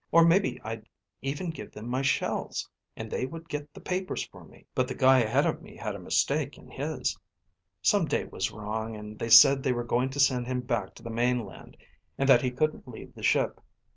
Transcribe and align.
Or 0.11 0.25
maybe 0.25 0.59
I'd 0.63 0.89
even 1.21 1.51
give 1.51 1.71
them 1.73 1.87
my 1.87 2.01
shells, 2.01 2.67
and 2.95 3.11
they 3.11 3.27
would 3.27 3.47
get 3.47 3.71
the 3.71 3.79
papers 3.79 4.23
for 4.25 4.43
me. 4.43 4.65
But 4.73 4.87
the 4.87 4.95
guy 4.95 5.19
ahead 5.19 5.45
of 5.45 5.61
me 5.61 5.75
had 5.75 5.93
a 5.93 5.99
mistake 5.99 6.57
in 6.57 6.71
his. 6.71 7.15
Some 7.83 8.05
date 8.07 8.31
was 8.31 8.49
wrong, 8.49 8.95
and 8.95 9.19
they 9.19 9.29
said 9.29 9.61
they 9.61 9.73
were 9.73 9.83
going 9.83 10.09
to 10.09 10.19
send 10.19 10.47
him 10.47 10.61
back 10.61 10.95
to 10.95 11.03
the 11.03 11.11
mainland 11.11 11.77
and 12.17 12.27
that 12.27 12.41
he 12.41 12.49
couldn't 12.49 12.87
leave 12.87 13.13
the 13.13 13.21
ship. 13.21 13.61